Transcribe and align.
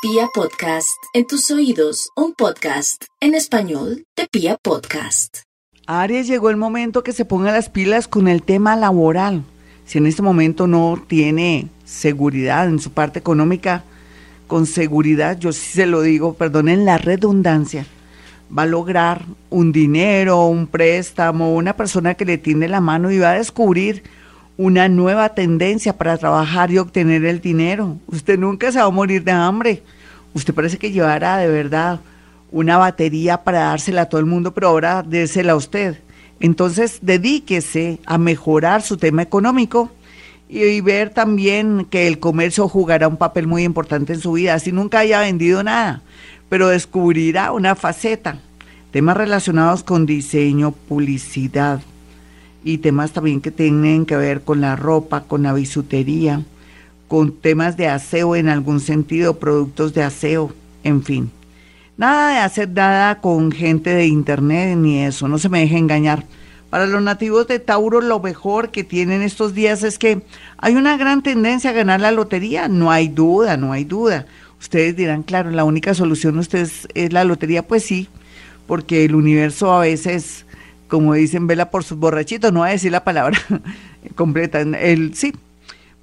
Pia 0.00 0.28
Podcast, 0.32 1.02
en 1.12 1.26
tus 1.26 1.50
oídos, 1.50 2.10
un 2.14 2.32
podcast 2.32 3.06
en 3.20 3.34
español 3.34 4.04
de 4.16 4.28
Pia 4.30 4.56
Podcast. 4.56 5.38
Aries 5.88 6.28
llegó 6.28 6.50
el 6.50 6.56
momento 6.56 7.02
que 7.02 7.12
se 7.12 7.24
ponga 7.24 7.50
las 7.50 7.68
pilas 7.68 8.06
con 8.06 8.28
el 8.28 8.44
tema 8.44 8.76
laboral. 8.76 9.42
Si 9.86 9.98
en 9.98 10.06
este 10.06 10.22
momento 10.22 10.68
no 10.68 11.02
tiene 11.08 11.66
seguridad 11.84 12.68
en 12.68 12.78
su 12.78 12.92
parte 12.92 13.18
económica, 13.18 13.82
con 14.46 14.66
seguridad, 14.66 15.36
yo 15.36 15.52
sí 15.52 15.72
se 15.72 15.86
lo 15.86 16.00
digo, 16.02 16.34
perdonen 16.34 16.84
la 16.84 16.98
redundancia, 16.98 17.84
va 18.56 18.62
a 18.62 18.66
lograr 18.66 19.24
un 19.50 19.72
dinero, 19.72 20.46
un 20.46 20.68
préstamo, 20.68 21.56
una 21.56 21.76
persona 21.76 22.14
que 22.14 22.24
le 22.24 22.38
tiende 22.38 22.68
la 22.68 22.80
mano 22.80 23.10
y 23.10 23.18
va 23.18 23.32
a 23.32 23.38
descubrir 23.38 24.04
una 24.58 24.88
nueva 24.88 25.30
tendencia 25.30 25.96
para 25.96 26.18
trabajar 26.18 26.70
y 26.72 26.78
obtener 26.78 27.24
el 27.24 27.40
dinero. 27.40 27.96
Usted 28.08 28.38
nunca 28.38 28.72
se 28.72 28.80
va 28.80 28.86
a 28.86 28.90
morir 28.90 29.22
de 29.22 29.30
hambre. 29.30 29.82
Usted 30.34 30.52
parece 30.52 30.78
que 30.78 30.90
llevará 30.90 31.38
de 31.38 31.48
verdad 31.48 32.00
una 32.50 32.76
batería 32.76 33.44
para 33.44 33.60
dársela 33.60 34.02
a 34.02 34.08
todo 34.08 34.20
el 34.20 34.26
mundo, 34.26 34.52
pero 34.52 34.68
ahora 34.68 35.04
désela 35.04 35.52
a 35.52 35.56
usted. 35.56 36.00
Entonces, 36.40 36.98
dedíquese 37.02 38.00
a 38.04 38.18
mejorar 38.18 38.82
su 38.82 38.96
tema 38.96 39.22
económico 39.22 39.92
y, 40.48 40.64
y, 40.64 40.80
ver 40.80 41.10
también 41.10 41.86
que 41.88 42.08
el 42.08 42.18
comercio 42.18 42.68
jugará 42.68 43.06
un 43.06 43.16
papel 43.16 43.46
muy 43.46 43.62
importante 43.62 44.12
en 44.12 44.20
su 44.20 44.32
vida, 44.32 44.54
así 44.54 44.72
nunca 44.72 45.00
haya 45.00 45.20
vendido 45.20 45.62
nada, 45.62 46.02
pero 46.48 46.68
descubrirá 46.68 47.52
una 47.52 47.74
faceta, 47.74 48.40
temas 48.90 49.16
relacionados 49.16 49.82
con 49.82 50.06
diseño, 50.06 50.72
publicidad, 50.72 51.80
y 52.64 52.78
temas 52.78 53.12
también 53.12 53.40
que 53.40 53.50
tienen 53.50 54.06
que 54.06 54.16
ver 54.16 54.42
con 54.42 54.60
la 54.60 54.76
ropa, 54.76 55.24
con 55.24 55.42
la 55.42 55.52
bisutería, 55.52 56.44
con 57.06 57.32
temas 57.32 57.76
de 57.76 57.88
aseo 57.88 58.36
en 58.36 58.48
algún 58.48 58.80
sentido, 58.80 59.38
productos 59.38 59.94
de 59.94 60.02
aseo, 60.02 60.52
en 60.84 61.02
fin. 61.02 61.30
Nada 61.96 62.30
de 62.30 62.38
hacer 62.38 62.68
nada 62.68 63.20
con 63.20 63.50
gente 63.50 63.90
de 63.90 64.06
internet 64.06 64.76
ni 64.76 65.02
eso, 65.02 65.26
no 65.26 65.38
se 65.38 65.48
me 65.48 65.60
deje 65.60 65.78
engañar. 65.78 66.24
Para 66.70 66.86
los 66.86 67.02
nativos 67.02 67.48
de 67.48 67.58
Tauro 67.60 68.02
lo 68.02 68.20
mejor 68.20 68.70
que 68.70 68.84
tienen 68.84 69.22
estos 69.22 69.54
días 69.54 69.82
es 69.82 69.98
que 69.98 70.20
hay 70.58 70.74
una 70.76 70.98
gran 70.98 71.22
tendencia 71.22 71.70
a 71.70 71.72
ganar 71.72 72.00
la 72.00 72.12
lotería, 72.12 72.68
no 72.68 72.90
hay 72.90 73.08
duda, 73.08 73.56
no 73.56 73.72
hay 73.72 73.84
duda. 73.84 74.26
Ustedes 74.60 74.94
dirán, 74.94 75.22
claro, 75.22 75.50
la 75.50 75.64
única 75.64 75.94
solución 75.94 76.38
ustedes 76.38 76.86
es 76.92 77.12
la 77.12 77.24
lotería, 77.24 77.66
pues 77.66 77.84
sí, 77.84 78.08
porque 78.66 79.06
el 79.06 79.14
universo 79.14 79.72
a 79.72 79.80
veces 79.80 80.44
como 80.88 81.14
dicen, 81.14 81.46
vela 81.46 81.70
por 81.70 81.84
sus 81.84 81.98
borrachitos, 81.98 82.52
no 82.52 82.60
voy 82.60 82.70
a 82.70 82.72
decir 82.72 82.90
la 82.90 83.04
palabra 83.04 83.38
completa, 84.16 84.60
el 84.60 85.14
sí. 85.14 85.32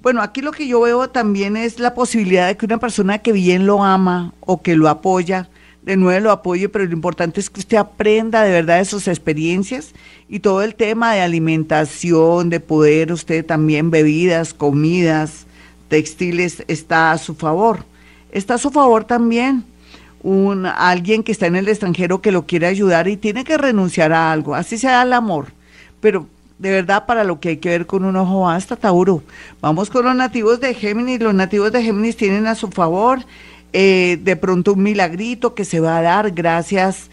Bueno, 0.00 0.22
aquí 0.22 0.40
lo 0.40 0.52
que 0.52 0.68
yo 0.68 0.80
veo 0.80 1.10
también 1.10 1.56
es 1.56 1.80
la 1.80 1.94
posibilidad 1.94 2.46
de 2.46 2.56
que 2.56 2.66
una 2.66 2.78
persona 2.78 3.18
que 3.18 3.32
bien 3.32 3.66
lo 3.66 3.82
ama 3.82 4.32
o 4.40 4.62
que 4.62 4.76
lo 4.76 4.88
apoya, 4.88 5.48
de 5.82 5.96
nuevo 5.96 6.20
lo 6.20 6.30
apoye, 6.30 6.68
pero 6.68 6.84
lo 6.84 6.92
importante 6.92 7.40
es 7.40 7.50
que 7.50 7.60
usted 7.60 7.76
aprenda 7.76 8.42
de 8.42 8.52
verdad 8.52 8.78
de 8.78 8.84
sus 8.84 9.08
experiencias 9.08 9.92
y 10.28 10.40
todo 10.40 10.62
el 10.62 10.74
tema 10.74 11.14
de 11.14 11.20
alimentación, 11.20 12.50
de 12.50 12.60
poder, 12.60 13.12
usted 13.12 13.44
también 13.44 13.90
bebidas, 13.90 14.54
comidas, 14.54 15.46
textiles, 15.88 16.64
está 16.68 17.12
a 17.12 17.18
su 17.18 17.34
favor. 17.34 17.84
Está 18.30 18.54
a 18.54 18.58
su 18.58 18.70
favor 18.70 19.04
también 19.04 19.64
un 20.26 20.66
alguien 20.66 21.22
que 21.22 21.30
está 21.30 21.46
en 21.46 21.54
el 21.54 21.68
extranjero 21.68 22.20
que 22.20 22.32
lo 22.32 22.46
quiere 22.46 22.66
ayudar 22.66 23.06
y 23.06 23.16
tiene 23.16 23.44
que 23.44 23.56
renunciar 23.56 24.12
a 24.12 24.32
algo, 24.32 24.56
así 24.56 24.76
sea 24.76 25.02
el 25.02 25.12
amor, 25.12 25.52
pero 26.00 26.26
de 26.58 26.70
verdad 26.72 27.06
para 27.06 27.22
lo 27.22 27.38
que 27.38 27.50
hay 27.50 27.56
que 27.58 27.68
ver 27.68 27.86
con 27.86 28.04
un 28.04 28.16
ojo 28.16 28.48
hasta 28.48 28.74
Tauro. 28.74 29.22
Vamos 29.60 29.88
con 29.88 30.04
los 30.04 30.16
nativos 30.16 30.58
de 30.58 30.74
Géminis, 30.74 31.20
los 31.20 31.32
nativos 31.32 31.70
de 31.70 31.80
Géminis 31.80 32.16
tienen 32.16 32.48
a 32.48 32.56
su 32.56 32.68
favor 32.72 33.20
eh, 33.72 34.18
de 34.20 34.34
pronto 34.34 34.72
un 34.72 34.82
milagrito 34.82 35.54
que 35.54 35.64
se 35.64 35.78
va 35.78 35.98
a 35.98 36.02
dar 36.02 36.32
gracias 36.32 37.08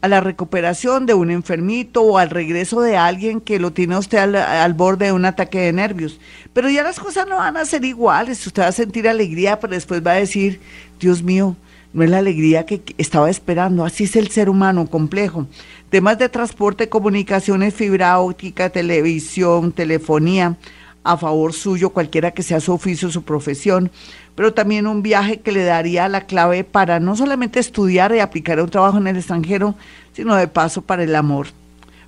a 0.00 0.08
la 0.08 0.20
recuperación 0.20 1.04
de 1.04 1.12
un 1.12 1.30
enfermito 1.30 2.00
o 2.00 2.16
al 2.16 2.30
regreso 2.30 2.80
de 2.80 2.96
alguien 2.96 3.42
que 3.42 3.58
lo 3.58 3.72
tiene 3.72 3.98
usted 3.98 4.18
al, 4.18 4.36
al, 4.36 4.72
borde 4.72 5.06
de 5.06 5.12
un 5.12 5.26
ataque 5.26 5.60
de 5.60 5.72
nervios. 5.74 6.18
Pero 6.54 6.70
ya 6.70 6.82
las 6.82 6.98
cosas 6.98 7.26
no 7.26 7.36
van 7.36 7.58
a 7.58 7.64
ser 7.66 7.84
iguales, 7.84 8.46
usted 8.46 8.62
va 8.62 8.68
a 8.68 8.72
sentir 8.72 9.06
alegría, 9.06 9.60
pero 9.60 9.74
después 9.74 10.06
va 10.06 10.12
a 10.12 10.16
decir, 10.16 10.60
Dios 10.98 11.22
mío, 11.22 11.56
no 11.94 12.02
es 12.02 12.10
la 12.10 12.18
alegría 12.18 12.66
que 12.66 12.82
estaba 12.98 13.30
esperando. 13.30 13.84
Así 13.84 14.04
es 14.04 14.16
el 14.16 14.28
ser 14.28 14.50
humano 14.50 14.86
complejo. 14.88 15.46
Temas 15.88 16.18
de 16.18 16.28
transporte, 16.28 16.88
comunicaciones, 16.88 17.72
fibra 17.72 18.18
óptica, 18.18 18.68
televisión, 18.68 19.72
telefonía, 19.72 20.56
a 21.04 21.16
favor 21.16 21.52
suyo, 21.52 21.90
cualquiera 21.90 22.32
que 22.32 22.42
sea 22.42 22.60
su 22.60 22.72
oficio, 22.72 23.10
su 23.10 23.22
profesión, 23.22 23.92
pero 24.34 24.52
también 24.52 24.86
un 24.88 25.02
viaje 25.02 25.40
que 25.40 25.52
le 25.52 25.62
daría 25.62 26.08
la 26.08 26.22
clave 26.26 26.64
para 26.64 26.98
no 26.98 27.14
solamente 27.14 27.60
estudiar 27.60 28.12
y 28.14 28.18
aplicar 28.18 28.60
un 28.60 28.70
trabajo 28.70 28.98
en 28.98 29.06
el 29.06 29.16
extranjero, 29.16 29.76
sino 30.14 30.34
de 30.34 30.48
paso 30.48 30.82
para 30.82 31.04
el 31.04 31.14
amor. 31.14 31.46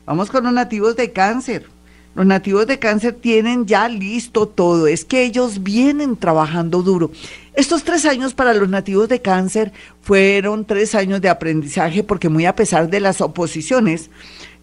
Vamos 0.05 0.31
con 0.31 0.45
los 0.45 0.53
nativos 0.53 0.97
de 0.97 1.13
cáncer. 1.13 1.76
Los 2.17 2.25
nativos 2.25 2.67
de 2.67 2.79
cáncer 2.79 3.13
tienen 3.13 3.67
ya 3.67 3.91
listo 3.91 4.49
todo, 4.49 4.87
es 4.87 5.05
que 5.05 5.23
ellos 5.23 5.63
vienen 5.63 6.17
trabajando 6.17 6.83
duro. 6.83 7.11
Estos 7.53 7.85
tres 7.85 8.07
años 8.07 8.33
para 8.33 8.55
los 8.55 8.71
nativos 8.71 9.11
de 9.11 9.21
cáncer 9.21 9.71
fueron 10.01 10.65
tres 10.65 10.95
años 10.95 11.21
de 11.21 11.29
aprendizaje 11.29 12.03
porque 12.03 12.31
muy 12.31 12.47
a 12.47 12.57
pesar 12.57 12.89
de 12.89 13.01
las 13.01 13.21
oposiciones 13.21 14.09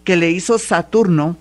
que 0.04 0.16
le 0.16 0.32
hizo 0.32 0.58
Saturno, 0.58 1.38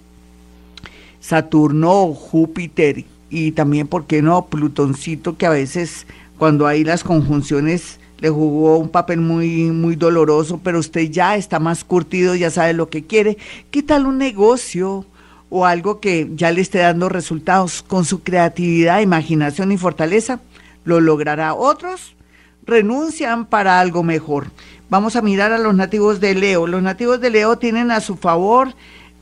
Saturno, 1.18 2.12
Júpiter 2.12 3.06
y 3.30 3.52
también, 3.52 3.88
¿por 3.88 4.04
qué 4.04 4.20
no?, 4.20 4.44
Plutoncito, 4.44 5.38
que 5.38 5.46
a 5.46 5.50
veces 5.50 6.06
cuando 6.36 6.66
hay 6.66 6.84
las 6.84 7.04
conjunciones 7.04 7.98
le 8.18 8.28
jugó 8.28 8.76
un 8.76 8.90
papel 8.90 9.22
muy, 9.22 9.70
muy 9.70 9.96
doloroso, 9.96 10.60
pero 10.62 10.78
usted 10.78 11.10
ya 11.10 11.36
está 11.36 11.58
más 11.58 11.84
curtido, 11.84 12.34
ya 12.34 12.50
sabe 12.50 12.74
lo 12.74 12.90
que 12.90 13.06
quiere. 13.06 13.38
¿Qué 13.70 13.82
tal 13.82 14.04
un 14.04 14.18
negocio? 14.18 15.06
O 15.54 15.66
algo 15.66 16.00
que 16.00 16.30
ya 16.34 16.50
le 16.50 16.62
esté 16.62 16.78
dando 16.78 17.10
resultados 17.10 17.82
con 17.82 18.06
su 18.06 18.22
creatividad, 18.22 19.02
imaginación 19.02 19.70
y 19.70 19.76
fortaleza, 19.76 20.40
lo 20.86 20.98
logrará. 20.98 21.52
Otros 21.52 22.16
renuncian 22.64 23.44
para 23.44 23.78
algo 23.78 24.02
mejor. 24.02 24.46
Vamos 24.88 25.14
a 25.14 25.20
mirar 25.20 25.52
a 25.52 25.58
los 25.58 25.74
nativos 25.74 26.20
de 26.20 26.34
Leo. 26.34 26.66
Los 26.66 26.82
nativos 26.82 27.20
de 27.20 27.28
Leo 27.28 27.58
tienen 27.58 27.90
a 27.90 28.00
su 28.00 28.16
favor 28.16 28.74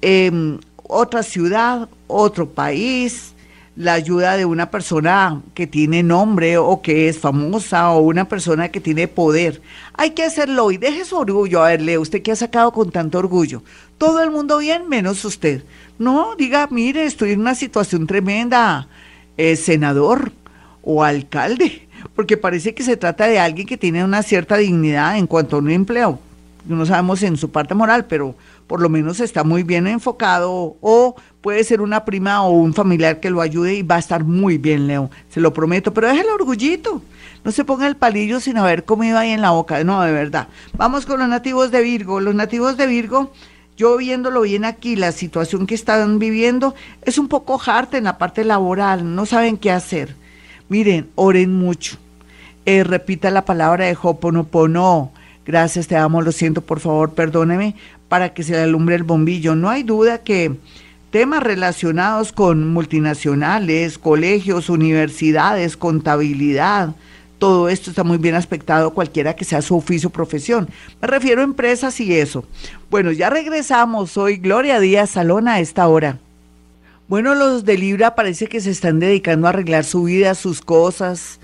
eh, 0.03 0.59
otra 0.85 1.25
ciudad, 1.25 1.89
otro 2.07 2.49
país, 2.49 3.35
la 3.75 3.95
ayuda 3.95 4.37
de 4.37 4.45
una 4.45 4.71
persona 4.71 5.41
que 5.55 5.67
tiene 5.67 6.03
nombre 6.03 6.59
o 6.59 6.83
que 6.83 7.09
es 7.09 7.19
famosa 7.19 7.91
o 7.91 8.01
una 8.01 8.29
persona 8.29 8.69
que 8.69 8.81
tiene 8.81 9.09
poder. 9.09 9.63
Hay 9.95 10.11
que 10.11 10.23
hacerlo 10.23 10.71
y 10.71 10.77
deje 10.77 11.05
su 11.05 11.17
orgullo. 11.17 11.65
A 11.65 11.69
ver, 11.69 11.81
Leo, 11.81 12.01
usted 12.01 12.23
que 12.23 12.33
ha 12.33 12.37
sacado 12.37 12.73
con 12.73 12.91
tanto 12.91 13.19
orgullo. 13.19 13.63
Todo 13.99 14.23
el 14.23 14.31
mundo 14.31 14.59
bien, 14.59 14.89
menos 14.89 15.25
usted. 15.25 15.65
No, 16.01 16.35
diga, 16.35 16.67
mire, 16.71 17.05
estoy 17.05 17.33
en 17.33 17.41
una 17.41 17.55
situación 17.55 18.07
tremenda, 18.07 18.89
eh, 19.37 19.55
senador 19.55 20.33
o 20.83 21.05
alcalde, 21.05 21.87
porque 22.17 22.39
parece 22.39 22.73
que 22.73 22.83
se 22.83 22.97
trata 22.97 23.27
de 23.27 23.39
alguien 23.39 23.67
que 23.67 23.77
tiene 23.77 24.03
una 24.03 24.23
cierta 24.23 24.57
dignidad 24.57 25.19
en 25.19 25.27
cuanto 25.27 25.57
a 25.57 25.59
un 25.59 25.71
empleo. 25.71 26.19
No 26.65 26.87
sabemos 26.87 27.23
en 27.23 27.37
su 27.37 27.51
parte 27.51 27.75
moral, 27.75 28.07
pero 28.07 28.35
por 28.67 28.81
lo 28.81 28.89
menos 28.89 29.21
está 29.21 29.45
muy 29.45 29.63
bien 29.63 29.87
enfocado 29.87 30.79
o 30.81 31.17
puede 31.43 31.65
ser 31.65 31.83
una 31.83 32.07
prima 32.07 32.45
o 32.45 32.51
un 32.53 32.73
familiar 32.73 33.21
que 33.21 33.29
lo 33.29 33.43
ayude 33.43 33.75
y 33.75 33.83
va 33.83 33.97
a 33.97 33.99
estar 33.99 34.25
muy 34.25 34.57
bien, 34.57 34.87
Leo, 34.87 35.11
se 35.29 35.41
lo 35.41 35.53
prometo, 35.53 35.93
pero 35.93 36.09
el 36.09 36.27
orgullito. 36.31 37.03
No 37.45 37.53
se 37.53 37.65
ponga 37.65 37.87
el 37.87 37.97
palillo 37.97 38.41
sin 38.41 38.57
haber 38.57 38.85
comido 38.85 39.19
ahí 39.19 39.33
en 39.33 39.43
la 39.43 39.51
boca, 39.51 39.85
no, 39.85 40.01
de 40.01 40.13
verdad. 40.13 40.49
Vamos 40.79 41.05
con 41.05 41.21
los 41.21 41.29
nativos 41.29 41.71
de 41.71 41.83
Virgo. 41.83 42.21
Los 42.21 42.35
nativos 42.35 42.79
de 42.79 42.87
Virgo 42.87 43.33
yo 43.81 43.97
viéndolo 43.97 44.43
bien 44.43 44.67
aquí, 44.67 44.95
la 44.95 45.11
situación 45.11 45.67
que 45.67 45.75
están 45.75 46.19
viviendo 46.19 46.75
es 47.01 47.17
un 47.17 47.29
poco 47.29 47.59
harta 47.65 47.97
en 47.97 48.05
la 48.05 48.19
parte 48.19 48.45
laboral, 48.45 49.15
no 49.15 49.25
saben 49.25 49.57
qué 49.57 49.71
hacer. 49.71 50.15
Miren, 50.69 51.09
oren 51.15 51.55
mucho. 51.55 51.97
Eh, 52.67 52.85
repita 52.85 53.31
la 53.31 53.47
palabra 53.47 53.87
de 53.87 53.97
Hoponopono. 53.99 55.13
Gracias, 55.47 55.87
te 55.87 55.97
amo, 55.97 56.21
lo 56.21 56.31
siento, 56.31 56.61
por 56.61 56.79
favor, 56.79 57.15
perdóneme, 57.15 57.75
para 58.11 58.35
que 58.35 58.43
se 58.43 58.53
le 58.53 58.61
alumbre 58.61 58.97
el 58.97 59.03
bombillo. 59.03 59.55
No 59.55 59.71
hay 59.71 59.83
duda 59.83 60.19
que 60.19 60.57
temas 61.11 61.43
relacionados 61.43 62.33
con 62.33 62.71
multinacionales, 62.75 63.97
colegios, 63.97 64.69
universidades, 64.69 65.79
contabilidad, 65.79 66.91
todo 67.41 67.71
esto 67.71 67.91
está 67.91 68.05
muy 68.05 68.19
bien 68.19 68.37
aspectado 68.37 68.93
cualquiera 68.93 69.35
que 69.35 69.47
sea 69.47 69.63
su 69.63 69.75
oficio 69.75 70.11
o 70.11 70.13
profesión. 70.13 70.69
Me 71.01 71.09
refiero 71.09 71.41
a 71.41 71.45
empresas 71.45 71.99
y 71.99 72.15
eso. 72.15 72.45
Bueno, 72.91 73.11
ya 73.11 73.31
regresamos. 73.31 74.13
Soy 74.13 74.37
Gloria 74.37 74.79
Díaz 74.79 75.11
Salón 75.11 75.49
a 75.49 75.59
esta 75.59 75.89
hora. 75.89 76.19
Bueno, 77.09 77.35
los 77.35 77.65
de 77.65 77.79
Libra 77.79 78.15
parece 78.15 78.47
que 78.47 78.61
se 78.61 78.71
están 78.71 79.01
dedicando 79.01 79.47
a 79.47 79.51
arreglar 79.51 79.85
su 79.85 80.05
vida, 80.05 80.35
sus 80.37 80.61
cosas 80.61 81.41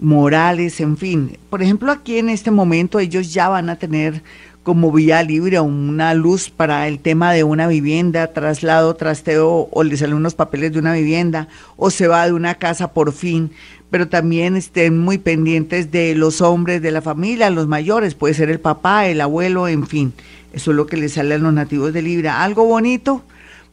morales, 0.00 0.80
en 0.80 0.96
fin. 0.96 1.38
Por 1.50 1.62
ejemplo, 1.62 1.92
aquí 1.92 2.18
en 2.18 2.30
este 2.30 2.50
momento 2.50 2.98
ellos 2.98 3.32
ya 3.32 3.48
van 3.48 3.68
a 3.68 3.76
tener 3.76 4.22
como 4.64 4.90
vía 4.90 5.22
libre 5.22 5.60
una 5.60 6.14
luz 6.14 6.48
para 6.48 6.88
el 6.88 6.98
tema 6.98 7.34
de 7.34 7.44
una 7.44 7.66
vivienda, 7.66 8.32
traslado, 8.32 8.94
trasteo 8.96 9.68
o 9.70 9.82
le 9.84 9.94
salen 9.98 10.16
unos 10.16 10.34
papeles 10.34 10.72
de 10.72 10.78
una 10.78 10.94
vivienda 10.94 11.48
o 11.76 11.90
se 11.90 12.08
va 12.08 12.24
de 12.24 12.32
una 12.32 12.54
casa 12.54 12.94
por 12.94 13.12
fin 13.12 13.50
pero 13.94 14.08
también 14.08 14.56
estén 14.56 14.98
muy 14.98 15.18
pendientes 15.18 15.92
de 15.92 16.16
los 16.16 16.40
hombres 16.40 16.82
de 16.82 16.90
la 16.90 17.00
familia, 17.00 17.48
los 17.48 17.68
mayores, 17.68 18.16
puede 18.16 18.34
ser 18.34 18.50
el 18.50 18.58
papá, 18.58 19.06
el 19.06 19.20
abuelo, 19.20 19.68
en 19.68 19.86
fin. 19.86 20.12
Eso 20.52 20.72
es 20.72 20.76
lo 20.76 20.88
que 20.88 20.96
le 20.96 21.08
sale 21.08 21.36
a 21.36 21.38
los 21.38 21.52
nativos 21.52 21.92
de 21.92 22.02
Libra. 22.02 22.42
Algo 22.42 22.64
bonito, 22.64 23.22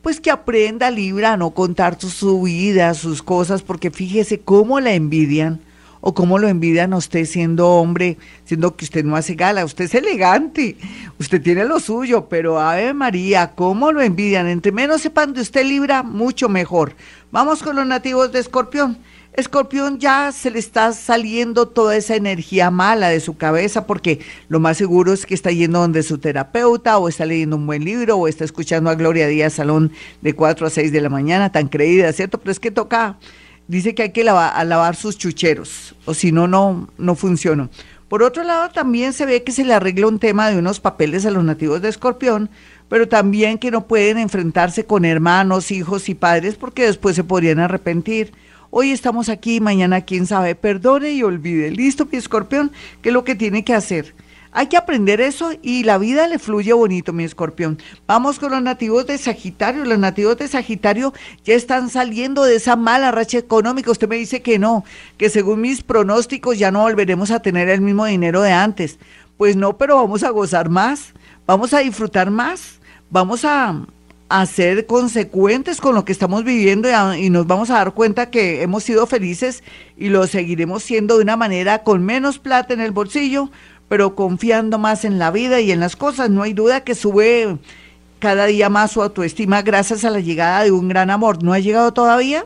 pues 0.04 0.22
que 0.22 0.30
aprenda 0.30 0.92
Libra 0.92 1.34
a 1.34 1.38
no 1.38 1.50
contar 1.56 2.00
su 2.00 2.44
vida, 2.44 2.94
sus 2.94 3.24
cosas, 3.24 3.64
porque 3.64 3.90
fíjese 3.90 4.42
cómo 4.42 4.80
la 4.80 4.94
envidian 4.94 5.60
o 6.02 6.14
cómo 6.14 6.38
lo 6.38 6.48
envidian 6.48 6.94
a 6.94 6.98
usted 6.98 7.26
siendo 7.26 7.68
hombre, 7.70 8.20
siendo 8.46 8.76
que 8.76 8.86
usted 8.86 9.04
no 9.04 9.16
hace 9.16 9.34
gala, 9.34 9.66
usted 9.66 9.86
es 9.86 9.96
elegante, 9.96 10.78
usted 11.20 11.42
tiene 11.42 11.66
lo 11.66 11.80
suyo, 11.80 12.30
pero 12.30 12.60
Ave 12.60 12.94
María, 12.94 13.54
cómo 13.56 13.92
lo 13.92 14.04
envidian, 14.04 14.48
entre 14.48 14.72
menos 14.72 15.02
sepan 15.02 15.34
de 15.34 15.42
usted 15.42 15.66
Libra, 15.66 16.04
mucho 16.04 16.48
mejor. 16.48 16.94
Vamos 17.32 17.64
con 17.64 17.76
los 17.76 17.88
nativos 17.88 18.32
de 18.32 18.38
Escorpión. 18.38 19.00
Escorpión 19.33 19.98
ya 19.98 20.33
se 20.33 20.51
le 20.51 20.60
está 20.60 20.92
saliendo 20.92 21.66
toda 21.69 21.95
esa 21.95 22.16
energía 22.16 22.69
mala 22.69 23.07
de 23.07 23.22
su 23.22 23.38
cabeza 23.38 23.88
porque 23.88 24.19
lo 24.50 24.60
más 24.60 24.78
seguro 24.78 25.13
es 25.13 25.25
que 25.25 25.33
está 25.33 25.51
yendo 25.51 25.80
donde 25.80 26.04
su 26.04 26.18
terapeuta 26.18 26.98
o 26.98 27.07
está 27.07 27.25
leyendo 27.25 27.56
un 27.56 27.66
buen 27.66 27.86
libro 27.86 28.18
o 28.18 28.28
está 28.28 28.44
escuchando 28.44 28.89
a 28.89 28.95
Gloria 28.95 29.28
Díaz 29.28 29.54
Salón 29.54 29.94
de 30.22 30.33
4 30.33 30.68
a 30.68 30.69
6 30.69 30.92
de 30.92 31.00
la 31.00 31.07
mañana, 31.07 31.50
tan 31.50 31.69
creída, 31.69 32.12
¿cierto? 32.12 32.39
Pero 32.39 32.51
es 32.51 32.60
que 32.60 32.72
toca, 32.72 33.19
dice 33.68 33.95
que 33.95 34.04
hay 34.04 34.12
que 34.12 34.25
lavar, 34.25 34.66
lavar 34.68 34.98
sus 34.98 35.18
chucheros 35.18 35.95
o 36.04 36.13
si 36.13 36.34
no, 36.34 36.50
no, 36.50 36.89
no 36.98 37.16
funciona. 37.16 37.69
Por 38.10 38.24
otro 38.24 38.44
lado, 38.44 38.69
también 38.72 39.13
se 39.13 39.25
ve 39.25 39.44
que 39.44 39.54
se 39.54 39.63
le 39.63 39.74
arregla 39.74 40.07
un 40.07 40.19
tema 40.19 40.50
de 40.50 40.57
unos 40.57 40.81
papeles 40.81 41.25
a 41.25 41.31
los 41.31 41.45
nativos 41.45 41.81
de 41.81 41.88
Escorpión, 41.88 42.50
pero 42.89 43.07
también 43.07 43.57
que 43.57 43.72
no 43.72 43.88
pueden 43.88 44.18
enfrentarse 44.18 44.84
con 44.84 45.06
hermanos, 45.06 45.72
hijos 45.72 46.10
y 46.10 46.16
padres 46.16 46.56
porque 46.56 46.86
después 46.86 47.16
se 47.16 47.24
podrían 47.24 47.60
arrepentir 47.60 48.34
Hoy 48.74 48.92
estamos 48.92 49.28
aquí, 49.28 49.60
mañana 49.60 50.00
quién 50.00 50.26
sabe. 50.26 50.56
Perdone 50.56 51.12
y 51.12 51.24
olvide. 51.24 51.72
Listo, 51.72 52.08
mi 52.10 52.18
escorpión, 52.18 52.72
¿qué 53.02 53.10
es 53.10 53.14
lo 53.14 53.26
que 53.26 53.36
tiene 53.36 53.66
que 53.66 53.74
hacer? 53.74 54.16
Hay 54.54 54.68
que 54.68 54.78
aprender 54.78 55.20
eso 55.20 55.52
y 55.62 55.84
la 55.84 55.98
vida 55.98 56.26
le 56.30 56.40
fluye 56.40 56.72
bonito, 56.72 57.12
mi 57.12 57.26
escorpión. 57.26 57.80
Vamos 58.08 58.40
con 58.40 58.52
los 58.52 58.62
nativos 58.62 59.06
de 59.08 59.18
Sagitario. 59.18 59.84
Los 59.84 60.00
nativos 60.00 60.38
de 60.38 60.48
Sagitario 60.48 61.14
ya 61.44 61.54
están 61.54 61.90
saliendo 61.90 62.46
de 62.46 62.56
esa 62.56 62.78
mala 62.78 63.12
racha 63.12 63.40
económica. 63.40 63.92
Usted 63.92 64.08
me 64.08 64.16
dice 64.16 64.42
que 64.42 64.58
no, 64.58 64.86
que 65.18 65.30
según 65.30 65.60
mis 65.60 65.84
pronósticos 65.84 66.58
ya 66.58 66.72
no 66.72 66.84
volveremos 66.84 67.30
a 67.32 67.42
tener 67.42 67.68
el 67.68 67.82
mismo 67.82 68.06
dinero 68.06 68.42
de 68.42 68.54
antes. 68.54 69.00
Pues 69.36 69.58
no, 69.58 69.78
pero 69.78 69.98
vamos 69.98 70.24
a 70.24 70.30
gozar 70.30 70.70
más, 70.70 71.12
vamos 71.46 71.74
a 71.74 71.80
disfrutar 71.80 72.32
más, 72.32 72.80
vamos 73.10 73.44
a, 73.44 73.86
a 74.31 74.45
ser 74.45 74.86
consecuentes 74.86 75.81
con 75.81 75.94
lo 75.94 76.06
que 76.06 76.13
estamos 76.13 76.45
viviendo 76.45 76.88
y, 77.18 77.30
nos 77.30 77.48
vamos 77.48 77.69
a 77.69 77.75
dar 77.75 77.94
cuenta 77.94 78.30
que 78.30 78.62
hemos 78.62 78.83
sido 78.83 79.06
felices 79.06 79.62
y 79.98 80.07
lo 80.07 80.25
seguiremos 80.25 80.83
siendo 80.83 81.18
de 81.18 81.24
una 81.24 81.36
manera 81.36 81.83
con 81.83 82.04
menos 82.04 82.39
plata 82.39 82.74
en 82.74 82.80
el 82.80 82.92
bolsillo, 82.92 83.50
pero 83.89 84.16
confiando 84.16 84.78
más 84.78 85.04
en 85.04 85.19
la 85.19 85.31
vida 85.31 85.60
y 85.60 85.72
en 85.72 85.81
las 85.81 85.98
cosas. 85.98 86.30
No 86.30 86.44
hay 86.44 86.54
duda 86.54 86.86
que 86.86 86.95
sube 86.95 87.57
cada 88.19 88.45
día 88.45 88.69
más 88.69 88.92
su 88.92 89.01
autoestima 89.01 89.63
gracias 89.63 90.06
a 90.06 90.10
la 90.10 90.22
llegada 90.22 90.63
de 90.63 90.72
un 90.72 90.88
gran 90.88 91.10
amor. 91.10 91.44
¿No 91.44 91.51
ha 91.51 91.60
llegado 91.60 91.92
todavía? 91.92 92.45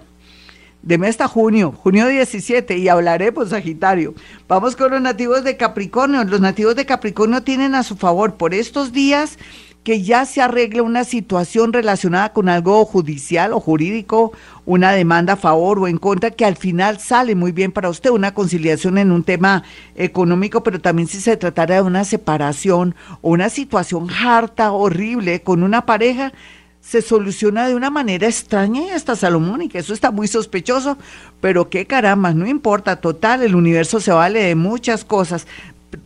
Deme 0.81 1.07
hasta 1.07 1.27
junio, 1.27 1.71
junio 1.71 2.07
17, 2.07 2.77
y 2.77 2.89
hablaré 2.89 3.31
por 3.31 3.47
Sagitario. 3.47 4.15
Vamos 4.47 4.75
con 4.75 4.91
los 4.91 5.01
nativos 5.01 5.43
de 5.43 5.55
Capricornio. 5.55 6.23
Los 6.23 6.41
nativos 6.41 6.75
de 6.75 6.85
Capricornio 6.87 7.43
tienen 7.43 7.75
a 7.75 7.83
su 7.83 7.95
favor 7.95 8.35
por 8.35 8.55
estos 8.55 8.91
días 8.91 9.37
que 9.85 10.01
ya 10.01 10.25
se 10.25 10.41
arregle 10.41 10.81
una 10.81 11.03
situación 11.03 11.71
relacionada 11.71 12.33
con 12.33 12.49
algo 12.49 12.83
judicial 12.85 13.53
o 13.53 13.59
jurídico, 13.59 14.33
una 14.65 14.91
demanda 14.91 15.33
a 15.33 15.37
favor 15.37 15.77
o 15.77 15.87
en 15.87 15.99
contra, 15.99 16.31
que 16.31 16.43
al 16.43 16.57
final 16.57 16.99
sale 16.99 17.35
muy 17.35 17.51
bien 17.51 17.71
para 17.71 17.89
usted, 17.89 18.09
una 18.09 18.33
conciliación 18.33 18.97
en 18.97 19.11
un 19.11 19.23
tema 19.23 19.61
económico, 19.95 20.63
pero 20.63 20.81
también 20.81 21.07
si 21.07 21.21
se 21.21 21.37
tratara 21.37 21.75
de 21.75 21.81
una 21.83 22.03
separación 22.03 22.95
o 23.21 23.29
una 23.29 23.49
situación 23.49 24.09
harta, 24.09 24.71
horrible 24.71 25.43
con 25.43 25.61
una 25.61 25.85
pareja, 25.85 26.33
se 26.81 27.03
soluciona 27.03 27.67
de 27.67 27.75
una 27.75 27.91
manera 27.91 28.25
extraña 28.25 28.81
y 28.81 28.89
hasta 28.89 29.15
salomónica. 29.15 29.77
Eso 29.77 29.93
está 29.93 30.09
muy 30.09 30.27
sospechoso, 30.27 30.97
pero 31.41 31.69
qué 31.69 31.85
caramba, 31.85 32.33
no 32.33 32.47
importa, 32.47 32.95
total, 32.95 33.43
el 33.43 33.53
universo 33.53 33.99
se 33.99 34.11
vale 34.11 34.41
de 34.41 34.55
muchas 34.55 35.05
cosas. 35.05 35.45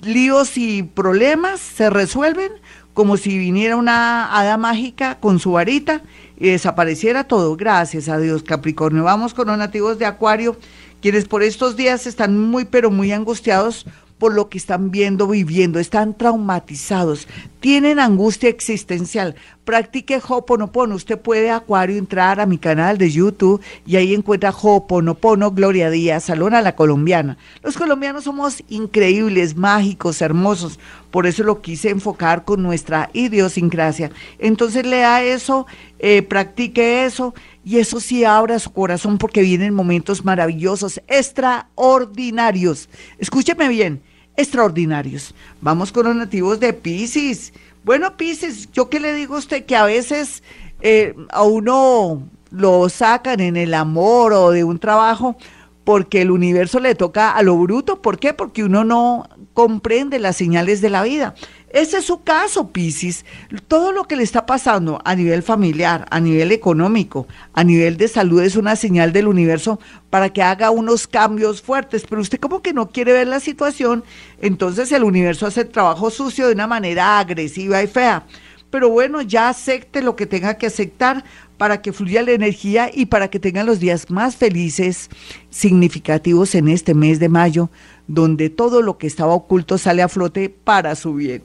Líos 0.01 0.57
y 0.57 0.83
problemas 0.83 1.61
se 1.61 1.89
resuelven 1.89 2.51
como 2.99 3.15
si 3.15 3.37
viniera 3.37 3.77
una 3.77 4.37
hada 4.37 4.57
mágica 4.57 5.21
con 5.21 5.39
su 5.39 5.53
varita 5.53 6.01
y 6.37 6.49
desapareciera 6.49 7.23
todo. 7.23 7.55
Gracias 7.55 8.09
a 8.09 8.19
Dios, 8.19 8.43
Capricornio. 8.43 9.05
Vamos 9.05 9.33
con 9.33 9.47
los 9.47 9.57
nativos 9.57 9.97
de 9.99 10.05
Acuario, 10.05 10.57
quienes 11.01 11.23
por 11.23 11.41
estos 11.41 11.77
días 11.77 12.07
están 12.07 12.37
muy, 12.37 12.65
pero 12.65 12.91
muy 12.91 13.13
angustiados 13.13 13.85
por 14.19 14.35
lo 14.35 14.49
que 14.49 14.57
están 14.57 14.91
viendo, 14.91 15.27
viviendo, 15.27 15.79
están 15.79 16.13
traumatizados, 16.13 17.27
tienen 17.61 17.99
angustia 17.99 18.49
existencial. 18.49 19.35
Practique 19.63 20.21
Hoponopono. 20.25 20.95
Usted 20.95 21.19
puede, 21.19 21.51
Acuario, 21.51 21.97
entrar 21.97 22.39
a 22.39 22.45
mi 22.45 22.57
canal 22.57 22.97
de 22.97 23.11
YouTube 23.11 23.61
y 23.85 23.95
ahí 23.97 24.13
encuentra 24.13 24.49
Hoponopono, 24.51 25.51
Gloria 25.51 25.89
Díaz, 25.89 26.25
Salón 26.25 26.53
a 26.53 26.61
la 26.61 26.75
Colombiana. 26.75 27.37
Los 27.61 27.77
colombianos 27.77 28.23
somos 28.25 28.63
increíbles, 28.69 29.55
mágicos, 29.55 30.21
hermosos. 30.21 30.79
Por 31.11 31.27
eso 31.27 31.43
lo 31.43 31.61
quise 31.61 31.89
enfocar 31.89 32.45
con 32.45 32.61
nuestra 32.63 33.09
idiosincrasia. 33.13 34.11
Entonces 34.37 34.85
lea 34.85 35.23
eso, 35.23 35.65
eh, 35.99 36.21
practique 36.23 37.05
eso 37.05 37.33
y 37.63 37.77
eso 37.77 37.99
sí 37.99 38.23
abra 38.23 38.59
su 38.59 38.71
corazón 38.73 39.17
porque 39.17 39.41
vienen 39.41 39.73
momentos 39.73 40.25
maravillosos, 40.25 41.01
extraordinarios. 41.07 42.89
Escúcheme 43.17 43.67
bien 43.69 44.08
extraordinarios. 44.39 45.35
Vamos 45.61 45.91
con 45.91 46.05
los 46.05 46.15
nativos 46.15 46.59
de 46.59 46.71
Pisces. 46.71 47.53
Bueno, 47.83 48.15
Pisces, 48.15 48.71
yo 48.71 48.89
qué 48.89 48.99
le 48.99 49.13
digo 49.13 49.35
a 49.35 49.39
usted 49.39 49.65
que 49.65 49.75
a 49.75 49.85
veces 49.85 50.43
eh, 50.81 51.13
a 51.31 51.43
uno 51.43 52.23
lo 52.49 52.89
sacan 52.89 53.41
en 53.41 53.57
el 53.57 53.73
amor 53.73 54.31
o 54.33 54.51
de 54.51 54.63
un 54.63 54.79
trabajo 54.79 55.35
porque 55.83 56.21
el 56.21 56.31
universo 56.31 56.79
le 56.79 56.95
toca 56.95 57.31
a 57.31 57.43
lo 57.43 57.57
bruto. 57.57 58.01
¿Por 58.01 58.17
qué? 58.17 58.33
Porque 58.33 58.63
uno 58.63 58.85
no 58.85 59.27
comprende 59.59 60.19
las 60.19 60.37
señales 60.37 60.79
de 60.79 60.89
la 60.89 61.03
vida. 61.03 61.35
Ese 61.69 61.97
es 61.97 62.05
su 62.05 62.23
caso, 62.23 62.69
Piscis. 62.69 63.25
Todo 63.67 63.91
lo 63.91 64.05
que 64.05 64.15
le 64.15 64.23
está 64.23 64.45
pasando 64.45 65.01
a 65.03 65.15
nivel 65.15 65.43
familiar, 65.43 66.05
a 66.11 66.21
nivel 66.21 66.53
económico, 66.53 67.27
a 67.51 67.65
nivel 67.65 67.97
de 67.97 68.07
salud 68.07 68.41
es 68.41 68.55
una 68.55 68.77
señal 68.77 69.11
del 69.11 69.27
universo 69.27 69.77
para 70.09 70.29
que 70.31 70.41
haga 70.41 70.71
unos 70.71 71.07
cambios 71.07 71.61
fuertes. 71.61 72.05
Pero 72.09 72.21
usted 72.21 72.39
como 72.39 72.61
que 72.61 72.71
no 72.71 72.87
quiere 72.87 73.11
ver 73.11 73.27
la 73.27 73.41
situación, 73.41 74.05
entonces 74.39 74.93
el 74.93 75.03
universo 75.03 75.45
hace 75.45 75.61
el 75.61 75.69
trabajo 75.69 76.09
sucio 76.09 76.47
de 76.47 76.53
una 76.53 76.65
manera 76.65 77.19
agresiva 77.19 77.83
y 77.83 77.87
fea. 77.87 78.25
Pero 78.69 78.89
bueno, 78.89 79.21
ya 79.21 79.49
acepte 79.49 80.01
lo 80.01 80.15
que 80.15 80.25
tenga 80.25 80.53
que 80.53 80.67
aceptar 80.67 81.25
para 81.57 81.81
que 81.81 81.91
fluya 81.91 82.23
la 82.23 82.31
energía 82.31 82.89
y 82.93 83.07
para 83.07 83.27
que 83.27 83.39
tengan 83.39 83.65
los 83.65 83.81
días 83.81 84.09
más 84.09 84.37
felices, 84.37 85.09
significativos 85.49 86.55
en 86.55 86.69
este 86.69 86.93
mes 86.93 87.19
de 87.19 87.27
mayo, 87.27 87.69
donde 88.09 88.49
todo 88.49 88.81
lo 88.81 88.97
que 88.97 89.07
estaba 89.07 89.33
oculto 89.33 89.77
sale 89.77 90.01
a 90.01 90.09
flote 90.09 90.49
para 90.49 90.95
su 90.95 91.13
bien. 91.13 91.43